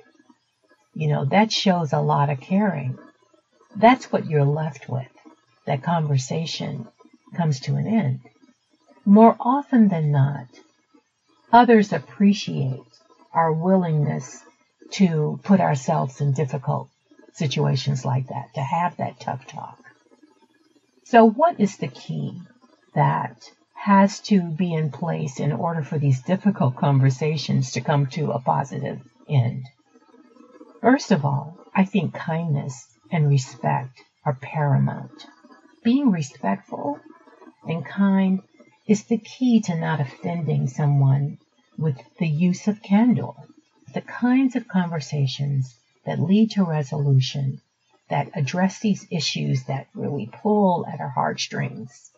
You 0.94 1.08
know, 1.08 1.24
that 1.26 1.52
shows 1.52 1.92
a 1.92 2.00
lot 2.00 2.30
of 2.30 2.40
caring. 2.40 2.98
That's 3.76 4.10
what 4.10 4.26
you're 4.26 4.44
left 4.44 4.88
with. 4.88 5.06
That 5.66 5.84
conversation 5.84 6.88
comes 7.36 7.60
to 7.60 7.76
an 7.76 7.86
end. 7.86 8.20
More 9.04 9.36
often 9.38 9.88
than 9.88 10.10
not, 10.10 10.48
others 11.52 11.92
appreciate 11.92 12.80
our 13.32 13.52
willingness 13.52 14.42
to 14.92 15.38
put 15.44 15.60
ourselves 15.60 16.20
in 16.20 16.32
difficult 16.32 16.88
situations 17.34 18.04
like 18.04 18.26
that, 18.28 18.52
to 18.54 18.60
have 18.60 18.96
that 18.96 19.20
tough 19.20 19.46
talk. 19.46 19.78
So, 21.04 21.24
what 21.24 21.60
is 21.60 21.76
the 21.76 21.88
key 21.88 22.40
that 22.94 23.50
has 23.74 24.20
to 24.20 24.42
be 24.42 24.74
in 24.74 24.90
place 24.90 25.40
in 25.40 25.52
order 25.52 25.82
for 25.82 25.98
these 25.98 26.22
difficult 26.22 26.76
conversations 26.76 27.72
to 27.72 27.80
come 27.80 28.06
to 28.06 28.30
a 28.30 28.38
positive 28.38 29.00
end. 29.28 29.66
First 30.80 31.10
of 31.10 31.24
all, 31.24 31.56
I 31.74 31.84
think 31.84 32.14
kindness 32.14 32.86
and 33.10 33.28
respect 33.28 34.02
are 34.24 34.34
paramount. 34.34 35.26
Being 35.82 36.10
respectful 36.10 36.98
and 37.64 37.84
kind 37.84 38.40
is 38.86 39.04
the 39.04 39.18
key 39.18 39.60
to 39.60 39.74
not 39.76 40.00
offending 40.00 40.66
someone 40.66 41.38
with 41.78 41.98
the 42.18 42.28
use 42.28 42.68
of 42.68 42.82
candor. 42.82 43.32
The 43.94 44.02
kinds 44.02 44.56
of 44.56 44.68
conversations 44.68 45.74
that 46.04 46.20
lead 46.20 46.50
to 46.52 46.64
resolution, 46.64 47.60
that 48.08 48.30
address 48.34 48.80
these 48.80 49.06
issues 49.10 49.64
that 49.64 49.86
really 49.94 50.30
pull 50.42 50.86
at 50.86 51.00
our 51.00 51.08
heartstrings, 51.08 52.10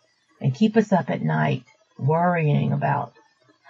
and 0.42 0.54
keep 0.54 0.76
us 0.76 0.92
up 0.92 1.08
at 1.08 1.22
night 1.22 1.62
worrying 1.98 2.72
about 2.72 3.12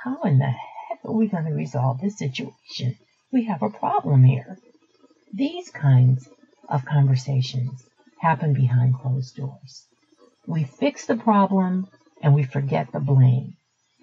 how 0.02 0.23
in 0.23 0.38
the 0.38 0.47
heck 0.47 1.05
are 1.05 1.12
we 1.12 1.29
going 1.29 1.45
to 1.45 1.52
resolve 1.52 2.00
this 2.00 2.19
situation? 2.19 2.97
We 3.31 3.45
have 3.45 3.62
a 3.62 3.69
problem 3.69 4.25
here. 4.25 4.59
These 5.33 5.71
kinds 5.71 6.29
of 6.69 6.85
conversations 6.85 7.85
happen 8.21 8.55
behind 8.55 8.95
closed 8.95 9.37
doors. 9.37 9.87
We 10.47 10.64
fix 10.64 11.07
the 11.07 11.17
problem 11.17 11.88
and 12.23 12.35
we 12.35 12.43
forget 12.43 12.91
the 12.91 13.00
blame. 13.00 13.55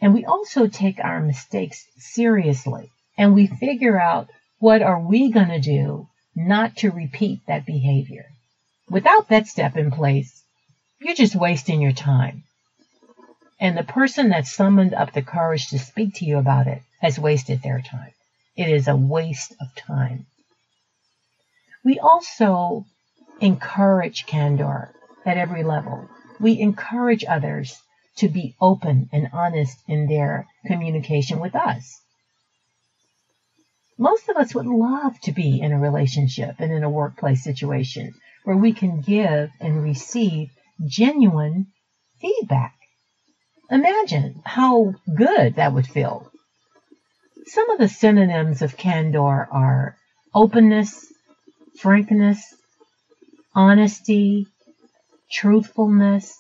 And 0.02 0.14
we 0.14 0.26
also 0.26 0.68
take 0.68 1.00
our 1.04 1.22
mistakes 1.22 1.86
seriously 1.98 2.92
and 3.18 3.34
we 3.34 3.48
figure 3.48 4.00
out 4.00 4.30
what 4.60 4.82
are 4.82 5.00
we 5.00 5.32
going 5.32 5.50
to 5.50 5.60
do 5.60 6.08
not 6.36 6.78
to 6.78 6.92
repeat 6.92 7.40
that 7.48 7.66
behavior. 7.66 8.26
Without 8.90 9.30
that 9.30 9.48
step 9.48 9.76
in 9.76 9.92
place, 9.92 10.44
you're 11.02 11.16
just 11.16 11.36
wasting 11.36 11.82
your 11.82 11.92
time. 11.92 12.44
And 13.60 13.78
the 13.78 13.84
person 13.84 14.30
that 14.30 14.48
summoned 14.48 14.94
up 14.94 15.12
the 15.12 15.22
courage 15.22 15.68
to 15.70 15.80
speak 15.80 16.16
to 16.16 16.26
you 16.26 16.38
about 16.38 16.68
it 16.68 16.82
has 17.02 17.20
wasted 17.20 17.62
their 17.62 17.82
time. 17.82 18.14
It 18.56 18.70
is 18.70 18.88
a 18.88 18.96
waste 18.96 19.54
of 19.60 19.76
time. 19.76 20.26
We 21.84 22.00
also 22.00 22.86
encourage 23.42 24.26
candor 24.26 24.94
at 25.26 25.38
every 25.38 25.64
level. 25.64 26.08
We 26.40 26.60
encourage 26.60 27.26
others 27.26 27.78
to 28.18 28.30
be 28.30 28.56
open 28.60 29.10
and 29.12 29.30
honest 29.34 29.78
in 29.88 30.08
their 30.08 30.48
communication 30.66 31.40
with 31.40 31.56
us. 31.56 32.02
Most 33.98 34.30
of 34.30 34.38
us 34.38 34.56
would 34.56 34.66
love 34.66 35.20
to 35.22 35.34
be 35.34 35.60
in 35.60 35.74
a 35.74 35.80
relationship 35.80 36.56
and 36.60 36.72
in 36.72 36.84
a 36.84 36.90
workplace 36.90 37.44
situation 37.44 38.14
where 38.46 38.56
we 38.56 38.72
can 38.72 39.02
give 39.02 39.50
and 39.60 39.84
receive 39.84 40.50
genuine 40.86 41.68
feedback. 42.22 42.79
Imagine 43.72 44.42
how 44.46 44.96
good 45.16 45.56
that 45.56 45.74
would 45.74 45.86
feel. 45.86 46.32
Some 47.46 47.70
of 47.70 47.78
the 47.78 47.88
synonyms 47.88 48.64
of 48.64 48.78
candor 48.78 49.48
are 49.52 49.96
openness, 50.34 51.06
frankness, 51.78 52.56
honesty, 53.54 54.48
truthfulness. 55.32 56.36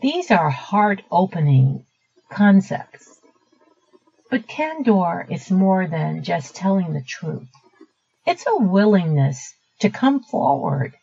These 0.00 0.30
are 0.32 0.50
heart 0.50 1.02
opening 1.10 1.84
concepts. 2.30 3.16
But 4.28 4.48
candor 4.48 5.24
is 5.30 5.50
more 5.50 5.86
than 5.86 6.24
just 6.24 6.56
telling 6.56 6.92
the 6.92 7.02
truth. 7.02 7.48
It's 8.26 8.44
a 8.46 8.56
willingness 8.56 9.54
to 9.80 9.90
come 9.90 10.20
forward. 10.20 10.94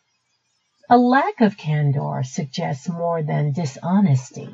A 0.90 0.98
lack 0.98 1.40
of 1.40 1.56
candor 1.56 2.22
suggests 2.22 2.86
more 2.86 3.22
than 3.22 3.52
dishonesty. 3.52 4.50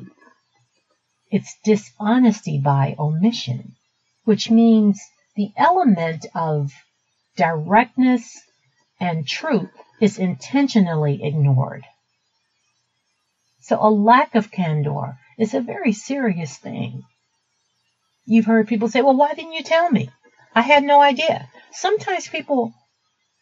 It's 1.30 1.56
dishonesty 1.62 2.58
by 2.58 2.96
omission, 2.98 3.76
which 4.24 4.50
means 4.50 5.00
the 5.36 5.52
element 5.56 6.26
of 6.34 6.72
directness 7.36 8.42
and 8.98 9.26
truth 9.26 9.70
is 10.00 10.18
intentionally 10.18 11.22
ignored. 11.22 11.84
So 13.60 13.78
a 13.80 13.88
lack 13.90 14.34
of 14.34 14.50
candor 14.50 15.18
is 15.38 15.54
a 15.54 15.60
very 15.60 15.92
serious 15.92 16.56
thing. 16.56 17.04
You've 18.26 18.46
heard 18.46 18.66
people 18.66 18.88
say, 18.88 19.00
well, 19.00 19.16
why 19.16 19.34
didn't 19.34 19.52
you 19.52 19.62
tell 19.62 19.88
me? 19.88 20.10
I 20.54 20.62
had 20.62 20.82
no 20.82 21.00
idea. 21.00 21.48
Sometimes 21.70 22.26
people 22.26 22.72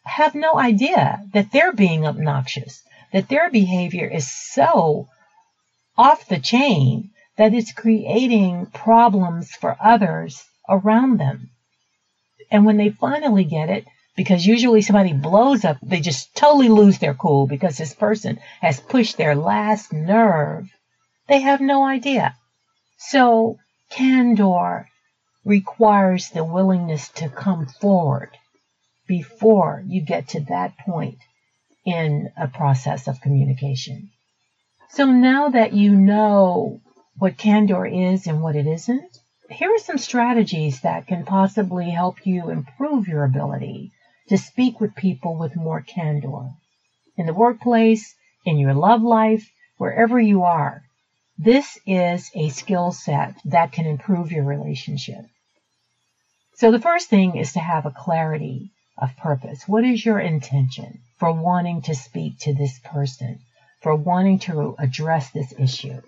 have 0.03 0.35
no 0.35 0.53
idea 0.59 1.23
that 1.33 1.51
they're 1.51 1.73
being 1.73 2.05
obnoxious, 2.05 2.83
that 3.11 3.29
their 3.29 3.49
behavior 3.49 4.07
is 4.07 4.29
so 4.31 5.07
off 5.97 6.27
the 6.27 6.39
chain 6.39 7.09
that 7.39 7.53
it's 7.53 7.71
creating 7.71 8.65
problems 8.65 9.49
for 9.53 9.77
others 9.81 10.43
around 10.67 11.17
them. 11.17 11.49
And 12.51 12.65
when 12.65 12.75
they 12.75 12.89
finally 12.89 13.45
get 13.45 13.69
it, 13.69 13.85
because 14.17 14.45
usually 14.45 14.81
somebody 14.81 15.13
blows 15.13 15.63
up, 15.63 15.77
they 15.81 16.01
just 16.01 16.35
totally 16.35 16.67
lose 16.67 16.99
their 16.99 17.13
cool 17.13 17.47
because 17.47 17.77
this 17.77 17.95
person 17.95 18.39
has 18.59 18.81
pushed 18.81 19.15
their 19.15 19.35
last 19.35 19.93
nerve. 19.93 20.69
They 21.29 21.39
have 21.39 21.61
no 21.61 21.85
idea. 21.85 22.35
So 22.97 23.57
candor 23.89 24.89
requires 25.45 26.31
the 26.31 26.43
willingness 26.43 27.07
to 27.19 27.29
come 27.29 27.67
forward 27.67 28.31
before 29.07 29.81
you 29.87 30.01
get 30.01 30.27
to 30.29 30.41
that 30.49 30.77
point 30.79 31.19
in 31.85 32.33
a 32.37 32.49
process 32.49 33.07
of 33.07 33.21
communication. 33.21 34.09
So 34.89 35.05
now 35.05 35.47
that 35.47 35.71
you 35.71 35.95
know 35.95 36.81
what 37.19 37.37
candor 37.37 37.85
is 37.85 38.27
and 38.27 38.41
what 38.41 38.55
it 38.55 38.65
isn't, 38.65 39.17
here 39.49 39.73
are 39.73 39.79
some 39.79 39.97
strategies 39.97 40.81
that 40.81 41.07
can 41.07 41.25
possibly 41.25 41.89
help 41.89 42.25
you 42.25 42.49
improve 42.49 43.07
your 43.07 43.25
ability 43.25 43.91
to 44.29 44.37
speak 44.37 44.79
with 44.79 44.95
people 44.95 45.37
with 45.37 45.55
more 45.55 45.81
candor. 45.81 46.49
In 47.17 47.25
the 47.25 47.33
workplace, 47.33 48.15
in 48.45 48.57
your 48.57 48.73
love 48.73 49.01
life, 49.01 49.49
wherever 49.77 50.19
you 50.19 50.43
are, 50.43 50.83
this 51.37 51.77
is 51.85 52.29
a 52.35 52.49
skill 52.49 52.91
set 52.91 53.35
that 53.45 53.71
can 53.71 53.85
improve 53.85 54.31
your 54.31 54.45
relationship. 54.45 55.25
So 56.55 56.71
the 56.71 56.79
first 56.79 57.09
thing 57.09 57.37
is 57.37 57.53
to 57.53 57.59
have 57.59 57.85
a 57.85 57.91
clarity 57.91 58.71
of 58.97 59.15
purpose. 59.17 59.67
What 59.67 59.83
is 59.83 60.05
your 60.05 60.19
intention 60.19 60.99
for 61.17 61.31
wanting 61.31 61.81
to 61.83 61.95
speak 61.95 62.39
to 62.39 62.53
this 62.53 62.79
person, 62.79 63.39
for 63.81 63.95
wanting 63.95 64.39
to 64.39 64.75
address 64.77 65.31
this 65.31 65.53
issue? 65.57 66.01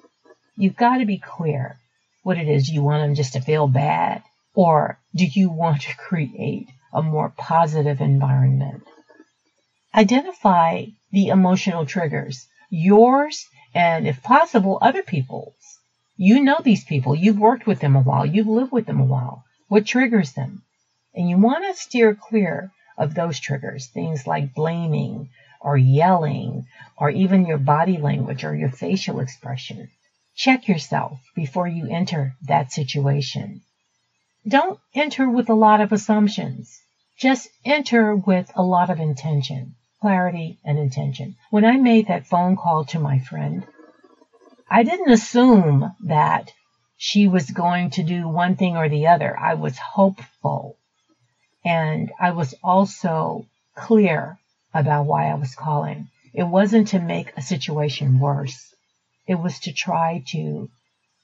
You've 0.56 0.76
got 0.76 0.98
to 0.98 1.06
be 1.06 1.18
clear 1.18 1.80
what 2.24 2.38
it 2.38 2.48
is. 2.48 2.70
You 2.70 2.84
want 2.84 3.02
them 3.04 3.16
just 3.16 3.34
to 3.34 3.42
feel 3.42 3.68
bad? 3.68 4.22
Or 4.54 5.00
do 5.16 5.26
you 5.26 5.50
want 5.50 5.82
to 5.82 5.96
create 5.96 6.68
a 6.94 7.02
more 7.02 7.30
positive 7.38 8.02
environment? 8.02 8.84
Identify 9.96 10.86
the 11.12 11.28
emotional 11.28 11.86
triggers, 11.86 12.48
yours 12.70 13.46
and 13.74 14.06
if 14.08 14.22
possible, 14.22 14.78
other 14.82 15.02
people's. 15.02 15.54
You 16.18 16.44
know 16.44 16.60
these 16.62 16.84
people. 16.84 17.16
You've 17.16 17.40
worked 17.40 17.66
with 17.66 17.80
them 17.80 17.96
a 17.96 18.02
while. 18.02 18.26
You've 18.26 18.48
lived 18.48 18.72
with 18.72 18.86
them 18.86 19.00
a 19.00 19.06
while. 19.06 19.44
What 19.70 19.86
triggers 19.86 20.34
them? 20.34 20.64
And 21.16 21.30
you 21.30 21.38
want 21.38 21.66
to 21.66 21.82
steer 21.82 22.14
clear 22.14 22.72
of 22.98 23.14
those 23.16 23.40
triggers, 23.40 23.88
things 23.88 24.28
like 24.28 24.54
blaming 24.54 25.30
or 25.62 25.78
yelling 25.78 26.66
or 26.98 27.10
even 27.10 27.46
your 27.46 27.58
body 27.58 27.98
language 27.98 28.44
or 28.44 28.56
your 28.56 28.70
facial 28.70 29.20
expression. 29.20 29.90
Check 30.44 30.68
yourself 30.68 31.20
before 31.36 31.68
you 31.68 31.88
enter 31.88 32.34
that 32.48 32.72
situation. 32.72 33.62
Don't 34.48 34.80
enter 34.96 35.30
with 35.30 35.52
a 35.52 35.54
lot 35.54 35.82
of 35.82 35.92
assumptions. 35.92 36.82
Just 37.20 37.48
enter 37.64 38.16
with 38.16 38.52
a 38.56 38.64
lot 38.64 38.90
of 38.90 39.00
intention, 39.00 39.76
clarity 40.00 40.58
and 40.66 40.80
intention. 40.80 41.36
When 41.52 41.64
I 41.64 41.78
made 41.78 42.08
that 42.08 42.26
phone 42.26 42.56
call 42.56 42.86
to 42.86 42.98
my 42.98 43.20
friend, 43.20 43.68
I 44.68 44.82
didn't 44.82 45.12
assume 45.12 45.96
that 46.06 46.52
she 46.98 47.28
was 47.28 47.52
going 47.52 47.92
to 47.92 48.02
do 48.02 48.28
one 48.28 48.56
thing 48.56 48.76
or 48.76 48.90
the 48.90 49.06
other. 49.06 49.38
I 49.38 49.54
was 49.54 49.78
hopeful. 49.78 50.76
And 51.64 52.12
I 52.20 52.32
was 52.32 52.56
also 52.64 53.46
clear 53.76 54.40
about 54.74 55.06
why 55.06 55.30
I 55.30 55.36
was 55.36 55.54
calling. 55.54 56.08
It 56.34 56.48
wasn't 56.48 56.88
to 56.88 57.00
make 57.00 57.32
a 57.38 57.44
situation 57.44 58.18
worse. 58.18 58.71
It 59.32 59.40
was 59.40 59.60
to 59.60 59.72
try 59.72 60.24
to 60.28 60.70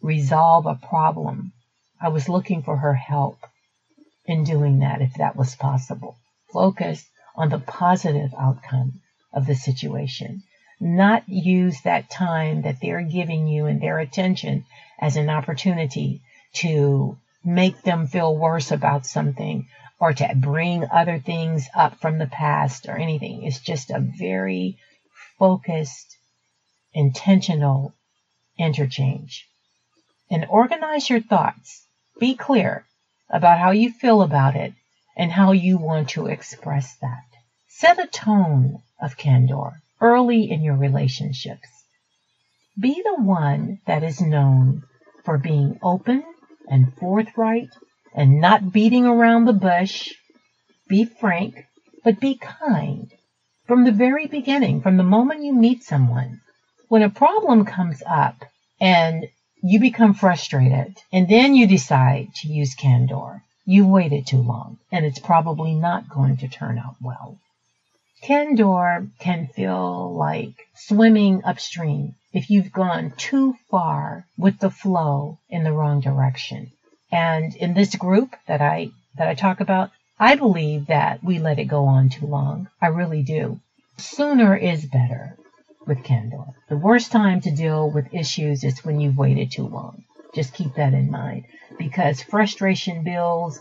resolve 0.01 0.65
a 0.65 0.75
problem. 0.75 1.51
I 1.99 2.07
was 2.07 2.29
looking 2.29 2.61
for 2.61 2.77
her 2.77 2.93
help 2.93 3.37
in 4.25 4.43
doing 4.43 4.79
that 4.79 5.01
if 5.01 5.13
that 5.15 5.35
was 5.35 5.55
possible. 5.55 6.15
Focus 6.53 7.05
on 7.35 7.49
the 7.49 7.59
positive 7.59 8.33
outcome 8.37 9.01
of 9.33 9.45
the 9.45 9.55
situation 9.55 10.43
not 10.79 11.27
use 11.27 11.81
that 11.81 12.09
time 12.09 12.61
that 12.61 12.79
they're 12.81 13.01
giving 13.01 13.47
you 13.47 13.65
and 13.65 13.81
their 13.81 13.99
attention 13.99 14.63
as 14.99 15.15
an 15.15 15.29
opportunity 15.29 16.21
to 16.53 17.17
make 17.43 17.81
them 17.81 18.07
feel 18.07 18.37
worse 18.37 18.71
about 18.71 19.05
something 19.05 19.67
or 19.99 20.13
to 20.13 20.35
bring 20.35 20.85
other 20.91 21.17
things 21.17 21.67
up 21.73 21.99
from 21.99 22.19
the 22.19 22.27
past 22.27 22.87
or 22.87 22.95
anything. 22.97 23.43
It's 23.43 23.59
just 23.59 23.89
a 23.89 23.99
very 23.99 24.77
focused, 25.39 26.15
intentional 26.93 27.93
interchange. 28.57 29.47
And 30.29 30.45
organize 30.49 31.09
your 31.09 31.21
thoughts. 31.21 31.85
Be 32.19 32.35
clear 32.35 32.85
about 33.29 33.59
how 33.59 33.71
you 33.71 33.91
feel 33.91 34.21
about 34.21 34.55
it 34.55 34.73
and 35.15 35.31
how 35.31 35.51
you 35.51 35.77
want 35.77 36.09
to 36.09 36.27
express 36.27 36.95
that. 37.01 37.23
Set 37.67 37.99
a 37.99 38.07
tone 38.07 38.81
of 39.01 39.17
candor 39.17 39.81
early 40.01 40.49
in 40.49 40.63
your 40.63 40.75
relationships. 40.75 41.67
Be 42.79 43.01
the 43.03 43.21
one 43.21 43.79
that 43.87 44.03
is 44.03 44.21
known 44.21 44.83
for 45.23 45.37
being 45.37 45.79
open 45.81 46.23
and 46.69 46.93
forthright 46.95 47.69
and 48.13 48.39
not 48.39 48.71
beating 48.71 49.05
around 49.05 49.45
the 49.45 49.53
bush. 49.53 50.13
Be 50.87 51.05
frank, 51.05 51.65
but 52.03 52.19
be 52.19 52.35
kind. 52.35 53.11
From 53.65 53.83
the 53.83 53.91
very 53.91 54.27
beginning, 54.27 54.81
from 54.81 54.97
the 54.97 55.03
moment 55.03 55.43
you 55.43 55.53
meet 55.53 55.83
someone, 55.83 56.41
when 56.89 57.01
a 57.01 57.09
problem 57.09 57.65
comes 57.65 58.01
up 58.07 58.45
and 58.79 59.27
you 59.61 59.79
become 59.79 60.13
frustrated 60.13 60.95
and 61.11 61.27
then 61.27 61.53
you 61.53 61.67
decide 61.67 62.33
to 62.35 62.47
use 62.47 62.75
candor, 62.75 63.41
you've 63.65 63.87
waited 63.87 64.25
too 64.25 64.41
long 64.41 64.77
and 64.91 65.05
it's 65.05 65.19
probably 65.19 65.73
not 65.73 66.09
going 66.09 66.37
to 66.37 66.47
turn 66.47 66.77
out 66.77 66.95
well. 67.01 67.37
Candor 68.21 69.07
can 69.19 69.47
feel 69.47 70.13
like 70.15 70.53
swimming 70.75 71.43
upstream 71.43 72.15
if 72.33 72.49
you've 72.49 72.71
gone 72.71 73.11
too 73.17 73.55
far 73.69 74.25
with 74.37 74.59
the 74.59 74.69
flow 74.69 75.37
in 75.49 75.63
the 75.63 75.73
wrong 75.73 75.99
direction. 75.99 76.71
And 77.11 77.55
in 77.55 77.73
this 77.73 77.95
group 77.95 78.35
that 78.47 78.61
I 78.61 78.91
that 79.17 79.27
I 79.27 79.33
talk 79.33 79.59
about, 79.59 79.91
I 80.19 80.35
believe 80.35 80.87
that 80.87 81.23
we 81.23 81.39
let 81.39 81.59
it 81.59 81.65
go 81.65 81.85
on 81.85 82.09
too 82.09 82.25
long. 82.27 82.69
I 82.81 82.87
really 82.87 83.23
do. 83.23 83.59
Sooner 83.97 84.55
is 84.55 84.85
better 84.85 85.37
with 85.87 86.03
candor. 86.03 86.43
The 86.69 86.77
worst 86.77 87.11
time 87.11 87.39
to 87.41 87.51
deal 87.51 87.89
with 87.89 88.13
issues 88.13 88.63
is 88.63 88.83
when 88.83 88.99
you've 88.99 89.17
waited 89.17 89.51
too 89.51 89.67
long. 89.67 90.03
Just 90.35 90.53
keep 90.53 90.75
that 90.75 90.93
in 90.93 91.09
mind 91.09 91.45
because 91.77 92.21
frustration 92.21 93.03
builds 93.03 93.59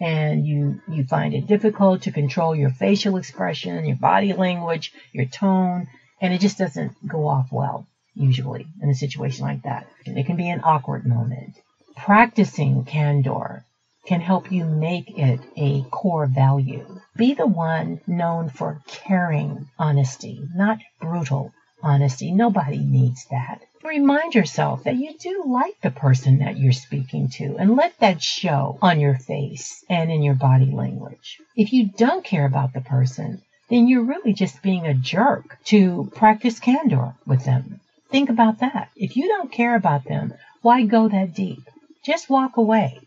and 0.00 0.46
you 0.46 0.80
you 0.88 1.04
find 1.04 1.34
it 1.34 1.46
difficult 1.46 2.02
to 2.02 2.12
control 2.12 2.54
your 2.54 2.70
facial 2.70 3.16
expression, 3.16 3.84
your 3.86 3.96
body 3.96 4.32
language, 4.32 4.92
your 5.12 5.24
tone, 5.24 5.88
and 6.20 6.32
it 6.32 6.40
just 6.40 6.58
doesn't 6.58 6.92
go 7.06 7.26
off 7.28 7.48
well 7.50 7.86
usually 8.14 8.66
in 8.82 8.90
a 8.90 8.94
situation 8.94 9.44
like 9.44 9.62
that. 9.62 9.86
It 10.04 10.26
can 10.26 10.36
be 10.36 10.50
an 10.50 10.60
awkward 10.64 11.06
moment. 11.06 11.54
Practicing 11.96 12.84
candor 12.84 13.64
can 14.06 14.20
help 14.20 14.50
you 14.50 14.64
make 14.64 15.18
it 15.18 15.40
a 15.56 15.82
core 15.90 16.26
value. 16.26 17.00
Be 17.16 17.34
the 17.34 17.46
one 17.46 18.00
known 18.06 18.48
for 18.48 18.80
caring 18.86 19.68
honesty, 19.78 20.40
not 20.54 20.78
brutal 21.00 21.52
honesty. 21.82 22.32
Nobody 22.32 22.78
needs 22.78 23.24
that. 23.30 23.62
Remind 23.84 24.34
yourself 24.34 24.84
that 24.84 24.96
you 24.96 25.16
do 25.18 25.44
like 25.46 25.80
the 25.80 25.90
person 25.90 26.38
that 26.38 26.58
you're 26.58 26.72
speaking 26.72 27.28
to 27.28 27.56
and 27.58 27.76
let 27.76 27.98
that 28.00 28.22
show 28.22 28.78
on 28.82 29.00
your 29.00 29.14
face 29.14 29.84
and 29.88 30.10
in 30.10 30.22
your 30.22 30.34
body 30.34 30.70
language. 30.70 31.40
If 31.56 31.72
you 31.72 31.88
don't 31.88 32.24
care 32.24 32.44
about 32.44 32.72
the 32.72 32.80
person, 32.80 33.42
then 33.68 33.86
you're 33.86 34.02
really 34.02 34.32
just 34.32 34.62
being 34.62 34.86
a 34.86 34.94
jerk 34.94 35.58
to 35.66 36.10
practice 36.14 36.58
candor 36.58 37.14
with 37.26 37.44
them. 37.44 37.80
Think 38.10 38.30
about 38.30 38.58
that. 38.60 38.90
If 38.96 39.16
you 39.16 39.28
don't 39.28 39.52
care 39.52 39.76
about 39.76 40.04
them, 40.04 40.34
why 40.62 40.82
go 40.82 41.08
that 41.08 41.34
deep? 41.34 41.68
Just 42.02 42.30
walk 42.30 42.56
away. 42.56 42.98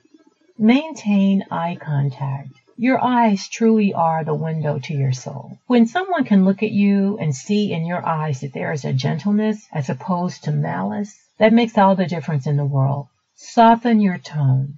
Maintain 0.57 1.45
eye 1.49 1.77
contact. 1.79 2.60
Your 2.77 3.03
eyes 3.03 3.47
truly 3.47 3.93
are 3.93 4.23
the 4.23 4.33
window 4.33 4.79
to 4.79 4.93
your 4.93 5.11
soul. 5.11 5.57
When 5.67 5.85
someone 5.85 6.23
can 6.23 6.45
look 6.45 6.63
at 6.63 6.71
you 6.71 7.17
and 7.19 7.35
see 7.35 7.71
in 7.73 7.85
your 7.85 8.05
eyes 8.05 8.39
that 8.41 8.53
there 8.53 8.71
is 8.71 8.85
a 8.85 8.93
gentleness 8.93 9.67
as 9.71 9.89
opposed 9.89 10.43
to 10.43 10.51
malice, 10.51 11.15
that 11.37 11.53
makes 11.53 11.77
all 11.77 11.95
the 11.95 12.07
difference 12.07 12.47
in 12.47 12.57
the 12.57 12.65
world. 12.65 13.07
Soften 13.35 13.99
your 13.99 14.17
tone 14.17 14.77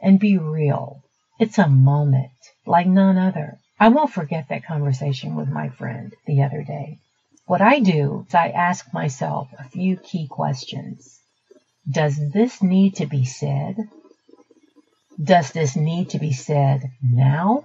and 0.00 0.18
be 0.18 0.36
real. 0.36 1.02
It's 1.38 1.58
a 1.58 1.68
moment 1.68 2.30
like 2.66 2.86
none 2.86 3.16
other. 3.16 3.58
I 3.78 3.88
won't 3.88 4.10
forget 4.10 4.48
that 4.48 4.64
conversation 4.64 5.34
with 5.34 5.48
my 5.48 5.68
friend 5.70 6.14
the 6.26 6.42
other 6.42 6.62
day. 6.62 6.98
What 7.46 7.62
I 7.62 7.80
do 7.80 8.26
is 8.28 8.34
I 8.34 8.48
ask 8.50 8.92
myself 8.92 9.48
a 9.58 9.64
few 9.64 9.96
key 9.96 10.26
questions. 10.28 11.18
Does 11.90 12.16
this 12.32 12.62
need 12.62 12.96
to 12.96 13.06
be 13.06 13.24
said? 13.24 13.76
Does 15.22 15.50
this 15.50 15.76
need 15.76 16.10
to 16.10 16.18
be 16.18 16.32
said 16.32 16.90
now? 17.02 17.64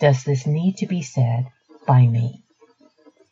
Does 0.00 0.24
this 0.24 0.46
need 0.46 0.78
to 0.78 0.86
be 0.86 1.02
said 1.02 1.46
by 1.86 2.06
me? 2.06 2.42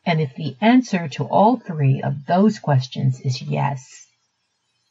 And 0.05 0.21
if 0.21 0.35
the 0.35 0.55
answer 0.61 1.07
to 1.09 1.25
all 1.25 1.57
three 1.57 2.01
of 2.01 2.25
those 2.25 2.59
questions 2.59 3.19
is 3.19 3.41
yes, 3.41 4.07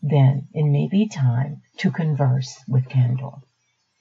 then 0.03 0.49
it 0.53 0.65
may 0.65 0.89
be 0.89 1.09
time 1.09 1.63
to 1.79 1.91
converse 1.91 2.59
with 2.69 2.89
candor. 2.89 3.37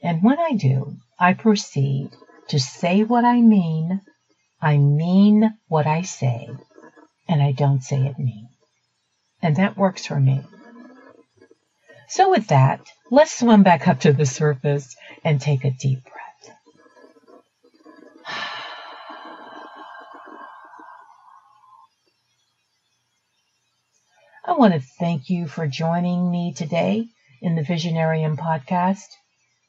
And 0.01 0.21
when 0.21 0.39
I 0.39 0.51
do, 0.51 0.97
I 1.19 1.33
proceed 1.33 2.09
to 2.49 2.59
say 2.59 3.03
what 3.03 3.23
I 3.23 3.41
mean 3.41 4.01
I 4.63 4.77
mean 4.77 5.57
what 5.67 5.87
I 5.87 6.03
say, 6.03 6.47
and 7.27 7.43
I 7.43 7.51
don't 7.51 7.83
say 7.83 7.97
it 7.97 8.17
mean. 8.17 8.47
And 9.41 9.57
that 9.57 9.75
works 9.75 10.05
for 10.05 10.21
me. 10.21 10.39
So, 12.15 12.29
with 12.29 12.49
that, 12.49 12.79
let's 13.09 13.39
swim 13.39 13.63
back 13.63 13.87
up 13.87 14.01
to 14.01 14.13
the 14.13 14.27
surface 14.27 14.95
and 15.25 15.41
take 15.41 15.65
a 15.65 15.71
deep 15.71 16.03
breath. 16.03 16.55
I 24.45 24.51
want 24.51 24.75
to 24.75 24.79
thank 24.99 25.31
you 25.31 25.47
for 25.47 25.65
joining 25.65 26.29
me 26.29 26.53
today 26.53 27.07
in 27.41 27.55
the 27.55 27.63
Visionarium 27.63 28.37
podcast. 28.37 29.07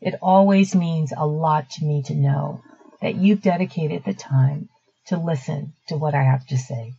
It 0.02 0.16
always 0.20 0.74
means 0.74 1.14
a 1.16 1.26
lot 1.26 1.70
to 1.70 1.84
me 1.86 2.02
to 2.02 2.14
know 2.14 2.60
that 3.00 3.14
you've 3.14 3.40
dedicated 3.40 4.04
the 4.04 4.12
time 4.12 4.68
to 5.06 5.16
listen 5.16 5.72
to 5.88 5.96
what 5.96 6.14
I 6.14 6.24
have 6.24 6.46
to 6.48 6.58
say. 6.58 6.92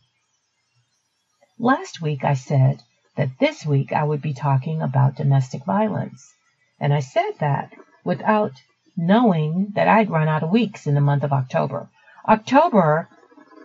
Last 1.56 2.02
week 2.02 2.24
I 2.24 2.34
said 2.34 2.82
that 3.16 3.38
this 3.40 3.64
week 3.64 3.92
I 3.92 4.04
would 4.04 4.22
be 4.22 4.34
talking 4.34 4.82
about 4.82 5.16
domestic 5.16 5.64
violence. 5.64 6.32
And 6.78 6.92
I 6.92 7.00
said 7.00 7.32
that 7.40 7.72
without 8.04 8.52
knowing 8.96 9.72
that 9.74 9.88
I'd 9.88 10.10
run 10.10 10.28
out 10.28 10.42
of 10.42 10.50
weeks 10.50 10.86
in 10.86 10.94
the 10.94 11.00
month 11.00 11.24
of 11.24 11.32
October. 11.32 11.88
October 12.28 13.08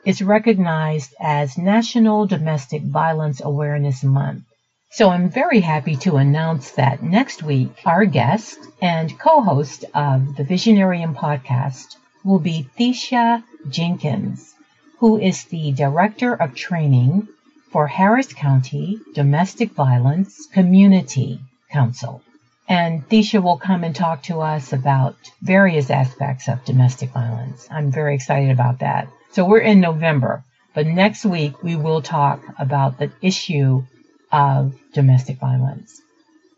is 0.05 0.21
recognized 0.21 1.13
as 1.19 1.57
National 1.57 2.25
Domestic 2.25 2.81
Violence 2.81 3.41
Awareness 3.41 4.03
Month. 4.03 4.43
So 4.89 5.09
I'm 5.09 5.29
very 5.29 5.61
happy 5.61 5.95
to 5.97 6.17
announce 6.17 6.71
that 6.71 7.01
next 7.01 7.43
week, 7.43 7.71
our 7.85 8.03
guest 8.03 8.59
and 8.81 9.17
co-host 9.19 9.85
of 9.93 10.35
the 10.35 10.43
Visionarium 10.43 11.15
podcast 11.15 11.95
will 12.25 12.39
be 12.39 12.67
Thesha 12.77 13.43
Jenkins, 13.69 14.53
who 14.99 15.17
is 15.17 15.45
the 15.45 15.71
Director 15.71 16.33
of 16.33 16.55
Training 16.55 17.27
for 17.71 17.87
Harris 17.87 18.33
County 18.33 18.99
Domestic 19.13 19.71
Violence 19.71 20.47
Community 20.53 21.39
Council. 21.71 22.21
And 22.67 23.07
Thesha 23.09 23.41
will 23.41 23.57
come 23.57 23.83
and 23.83 23.95
talk 23.95 24.23
to 24.23 24.41
us 24.41 24.73
about 24.73 25.15
various 25.41 25.89
aspects 25.89 26.47
of 26.47 26.63
domestic 26.65 27.11
violence. 27.11 27.67
I'm 27.71 27.91
very 27.91 28.15
excited 28.15 28.51
about 28.51 28.79
that. 28.79 29.07
So 29.31 29.45
we're 29.45 29.59
in 29.59 29.79
November, 29.79 30.43
but 30.73 30.85
next 30.85 31.25
week 31.25 31.63
we 31.63 31.75
will 31.75 32.01
talk 32.01 32.41
about 32.59 32.99
the 32.99 33.11
issue 33.21 33.83
of 34.31 34.75
domestic 34.93 35.39
violence. 35.39 36.01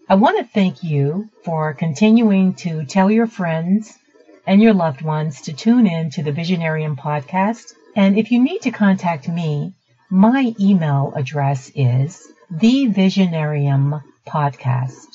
I 0.10 0.16
want 0.16 0.38
to 0.38 0.54
thank 0.54 0.84
you 0.84 1.30
for 1.46 1.74
continuing 1.74 2.56
to 2.56 2.86
tell 2.86 3.10
your 3.10 3.28
friends 3.28 3.98
and 4.46 4.62
your 4.62 4.74
loved 4.74 5.02
ones 5.02 5.42
to 5.44 5.54
tune 5.54 5.88
in 5.88 6.10
to 6.12 6.24
the 6.24 6.32
Visionarium 6.32 6.98
podcast. 6.98 7.74
And 7.96 8.18
if 8.18 8.32
you 8.32 8.44
need 8.44 8.64
to 8.64 8.72
contact 8.72 9.30
me, 9.30 9.74
my 10.14 10.54
email 10.60 11.12
address 11.16 11.72
is 11.74 12.32
thevisionariumpodcast 12.54 15.08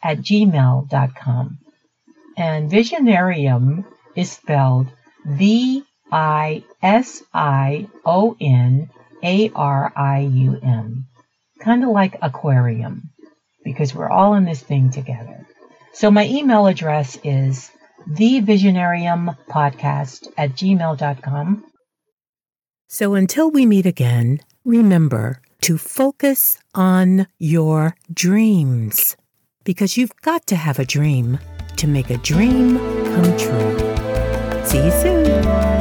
at 0.00 0.18
gmail.com. 0.18 1.58
And 2.36 2.70
Visionarium 2.70 3.84
is 4.14 4.30
spelled 4.30 4.86
V 5.26 5.82
I 6.12 6.62
S 6.80 7.24
I 7.34 7.88
O 8.06 8.36
N 8.40 8.90
A 9.24 9.50
R 9.56 9.92
I 9.96 10.20
U 10.20 10.56
M. 10.62 11.08
Kind 11.58 11.82
of 11.82 11.90
like 11.90 12.16
aquarium, 12.22 13.10
because 13.64 13.92
we're 13.92 14.08
all 14.08 14.34
in 14.34 14.44
this 14.44 14.62
thing 14.62 14.90
together. 14.90 15.48
So 15.94 16.12
my 16.12 16.28
email 16.28 16.68
address 16.68 17.18
is 17.24 17.72
thevisionariumpodcast 18.08 20.28
at 20.38 20.52
gmail.com. 20.52 21.64
So 22.94 23.14
until 23.14 23.50
we 23.50 23.64
meet 23.64 23.86
again, 23.86 24.40
remember 24.66 25.40
to 25.62 25.78
focus 25.78 26.58
on 26.74 27.26
your 27.38 27.96
dreams 28.12 29.16
because 29.64 29.96
you've 29.96 30.14
got 30.20 30.46
to 30.48 30.56
have 30.56 30.78
a 30.78 30.84
dream 30.84 31.38
to 31.78 31.86
make 31.86 32.10
a 32.10 32.18
dream 32.18 32.76
come 32.76 33.36
true. 33.38 34.66
See 34.66 34.84
you 34.84 34.90
soon. 34.90 35.71